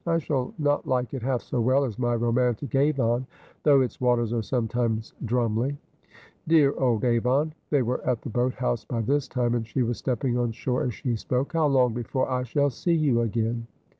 'I 0.07 0.17
shall 0.17 0.51
not 0.57 0.87
like 0.87 1.13
it 1.13 1.21
half 1.21 1.43
so 1.43 1.61
well 1.61 1.83
as 1.85 1.99
my 1.99 2.15
romantic 2.15 2.73
Avon, 2.73 3.27
though 3.61 3.81
its 3.81 4.01
waters 4.01 4.33
are 4.33 4.41
sometimes" 4.41 5.13
drumly." 5.25 5.77
Dear 6.47 6.73
old 6.75 7.05
Avon 7.05 7.53
!'—they 7.69 7.83
were 7.83 8.03
at 8.03 8.23
the 8.23 8.29
boat 8.31 8.55
house 8.55 8.83
by 8.83 9.01
this 9.01 9.27
time, 9.27 9.53
and 9.53 9.67
she 9.67 9.83
was 9.83 9.99
stepping 9.99 10.39
on 10.39 10.53
shore 10.53 10.81
as 10.85 10.95
she 10.95 11.15
spoke 11.15 11.53
—'how 11.53 11.67
long 11.67 11.93
before 11.93 12.27
I 12.31 12.41
shall 12.41 12.71
see 12.71 12.95
you 12.95 13.21
again 13.21 13.67